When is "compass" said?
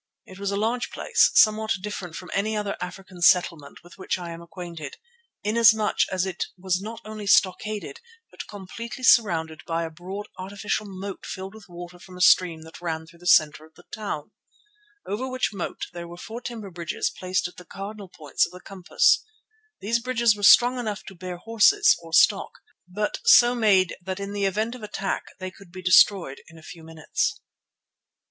18.59-19.23